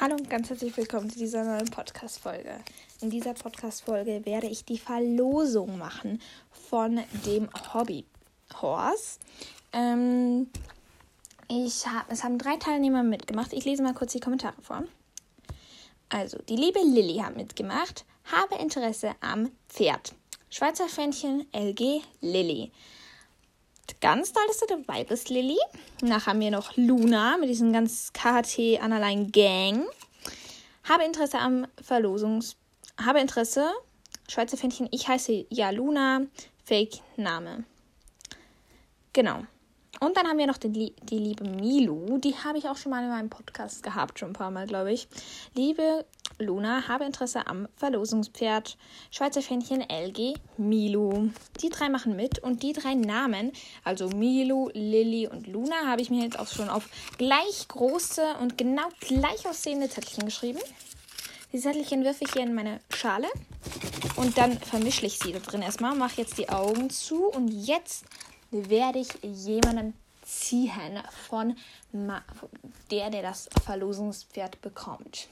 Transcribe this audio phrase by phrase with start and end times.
[0.00, 2.60] Hallo und ganz herzlich willkommen zu dieser neuen Podcast-Folge.
[3.00, 9.18] In dieser Podcast-Folge werde ich die Verlosung machen von dem Hobby-Horse.
[9.72, 10.46] Ähm,
[11.48, 13.52] ich hab, es haben drei Teilnehmer mitgemacht.
[13.52, 14.84] Ich lese mal kurz die Kommentare vor.
[16.10, 18.04] Also, die liebe Lilly hat mitgemacht.
[18.30, 20.14] Habe Interesse am Pferd.
[20.48, 22.70] Schweizer Fähnchen LG Lilly.
[24.00, 25.58] Ganz toll, du dabei bist, Lilly.
[26.00, 29.86] Danach haben wir noch Luna mit diesem ganz KHT Analein Gang.
[30.84, 32.56] Habe Interesse am Verlosungs...
[33.04, 33.70] Habe Interesse.
[34.28, 34.88] Schweizer Fähnchen.
[34.92, 36.22] Ich heiße ja Luna.
[36.64, 37.64] Fake Name.
[39.12, 39.44] Genau.
[40.00, 42.18] Und dann haben wir noch die, die liebe Milu.
[42.18, 44.92] Die habe ich auch schon mal in meinem Podcast gehabt, schon ein paar Mal, glaube
[44.92, 45.08] ich.
[45.54, 46.04] Liebe
[46.38, 48.76] Luna, habe Interesse am Verlosungspferd.
[49.10, 51.30] Schweizer Fähnchen LG Milu.
[51.60, 56.10] Die drei machen mit und die drei Namen, also Milu, Lilly und Luna, habe ich
[56.10, 60.60] mir jetzt auch schon auf gleich große und genau gleich aussehende Zettelchen geschrieben.
[61.52, 63.26] Die Zettelchen wirfe ich hier in meine Schale
[64.16, 65.94] und dann vermische ich sie da drin erstmal.
[65.96, 68.04] Mache jetzt die Augen zu und jetzt
[68.50, 71.56] werde ich jemanden ziehen von
[72.90, 75.28] der, der das Verlosungspferd bekommt.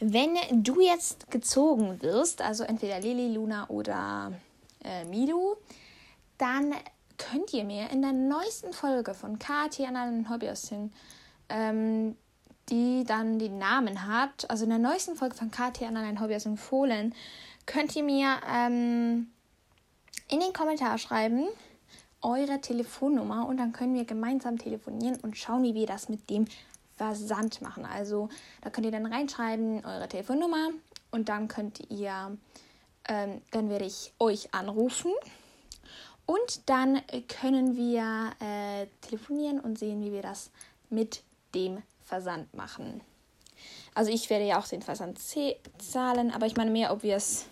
[0.00, 4.32] Wenn du jetzt gezogen wirst, also entweder Lili, Luna oder
[4.82, 5.56] äh, Milu,
[6.38, 6.74] dann
[7.18, 10.90] könnt ihr mir in der neuesten Folge von KT an einen Hobbyhosting,
[11.50, 12.16] ähm,
[12.70, 16.56] die dann den Namen hat, also in der neuesten Folge von KT an einen Hobbyhosting
[16.56, 17.14] Fohlen,
[17.66, 19.30] könnt ihr mir ähm,
[20.28, 21.46] in den Kommentar schreiben,
[22.22, 26.46] eure Telefonnummer und dann können wir gemeinsam telefonieren und schauen, wie wir das mit dem
[26.96, 27.86] Versand machen.
[27.86, 28.28] Also
[28.60, 30.68] da könnt ihr dann reinschreiben eure Telefonnummer
[31.10, 32.36] und dann könnt ihr,
[33.08, 35.12] ähm, dann werde ich euch anrufen
[36.26, 40.50] und dann können wir äh, telefonieren und sehen, wie wir das
[40.90, 41.22] mit
[41.54, 43.00] dem Versand machen.
[43.94, 47.46] Also ich werde ja auch den Versand zahlen, aber ich meine mehr, ob wir es,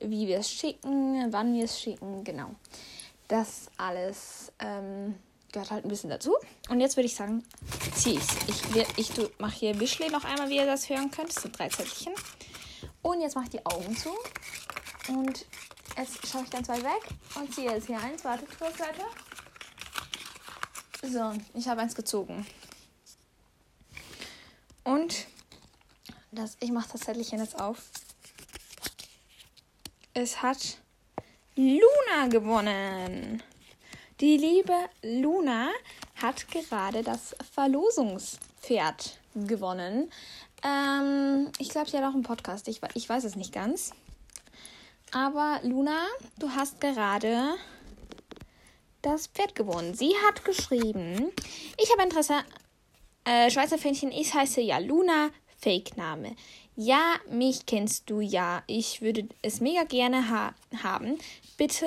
[0.00, 2.50] wie wir es schicken, wann wir es schicken, genau.
[3.30, 5.14] Das alles ähm,
[5.52, 6.34] gehört halt ein bisschen dazu.
[6.68, 7.44] Und jetzt würde ich sagen,
[7.94, 8.26] ziehe ich's.
[8.48, 11.28] Ich, ich, mache hier Wischle noch einmal, wie ihr das hören könnt.
[11.28, 12.12] Das sind drei Zettelchen.
[13.02, 14.10] Und jetzt mache ich die Augen zu.
[15.08, 15.46] Und
[15.96, 17.02] jetzt schaue ich ganz weit weg
[17.36, 18.24] und ziehe jetzt hier eins.
[18.24, 19.04] Warte, kurz, Leute.
[21.02, 22.44] So, ich habe eins gezogen.
[24.82, 25.28] Und
[26.32, 27.78] das, ich mache das Zettelchen jetzt auf.
[30.14, 30.78] Es hat
[31.60, 33.42] Luna gewonnen.
[34.18, 34.72] Die liebe
[35.02, 35.68] Luna
[36.22, 40.10] hat gerade das Verlosungspferd gewonnen.
[40.64, 42.66] Ähm, ich glaube, sie hat auch einen Podcast.
[42.66, 43.92] Ich, ich weiß es nicht ganz.
[45.12, 45.98] Aber Luna,
[46.38, 47.56] du hast gerade
[49.02, 49.92] das Pferd gewonnen.
[49.92, 51.30] Sie hat geschrieben,
[51.76, 52.36] ich habe Interesse,
[53.24, 55.28] äh, Schweizer Fähnchen, ich heiße ja Luna,
[55.60, 56.34] Fake-Name.
[56.76, 58.62] Ja, mich kennst du ja.
[58.66, 61.18] Ich würde es mega gerne ha haben.
[61.56, 61.86] Bitte.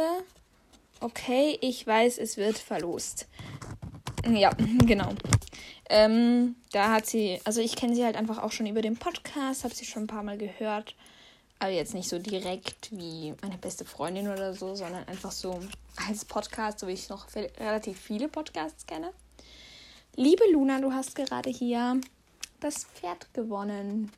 [0.99, 3.27] Okay, ich weiß, es wird verlost.
[4.29, 4.51] Ja,
[4.85, 5.09] genau.
[5.89, 9.63] Ähm, da hat sie, also ich kenne sie halt einfach auch schon über den Podcast,
[9.63, 10.95] habe sie schon ein paar Mal gehört.
[11.59, 15.59] Aber jetzt nicht so direkt wie meine beste Freundin oder so, sondern einfach so
[16.07, 17.27] als Podcast, so wie ich noch
[17.59, 19.11] relativ viele Podcasts kenne.
[20.15, 21.99] Liebe Luna, du hast gerade hier
[22.63, 24.11] das Pferd gewonnen.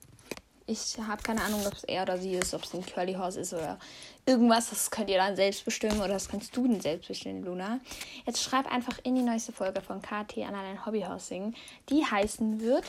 [0.67, 3.39] Ich habe keine Ahnung, ob es er oder sie ist, ob es ein Curly Horse
[3.39, 3.77] ist oder
[4.25, 4.71] irgendwas.
[4.71, 7.79] Das könnt ihr dann selbst bestimmen oder das kannst du dann selbst bestimmen, Luna.
[8.25, 11.53] Jetzt schreib einfach in die neueste Folge von KT an ein Hobbyhorsing,
[11.89, 12.83] die heißen wird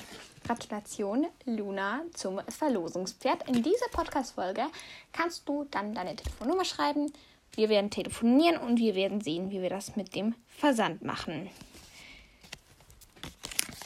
[0.47, 3.47] Gratulation Luna zum Verlosungspferd.
[3.49, 4.62] In dieser Podcast-Folge
[5.12, 7.12] kannst du dann deine Telefonnummer schreiben.
[7.55, 11.50] Wir werden telefonieren und wir werden sehen, wie wir das mit dem Versand machen.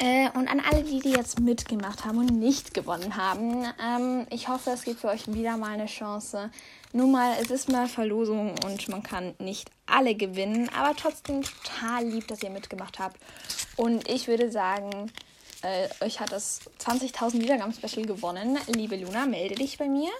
[0.02, 4.48] Äh, und an alle, die, die jetzt mitgemacht haben und nicht gewonnen haben, ähm, ich
[4.48, 6.50] hoffe, es gibt für euch wieder mal eine Chance.
[6.94, 12.06] Nun mal, es ist mal Verlosung und man kann nicht alle gewinnen, aber trotzdem total
[12.06, 13.20] lieb, dass ihr mitgemacht habt.
[13.76, 15.12] Und ich würde sagen,
[15.60, 18.58] äh, euch hat das 20.000 Wiedergaben-Special gewonnen.
[18.68, 20.10] Liebe Luna, melde dich bei mir.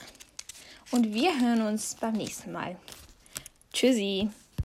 [0.91, 2.77] Und wir hören uns beim nächsten Mal.
[3.73, 4.29] Tschüssi.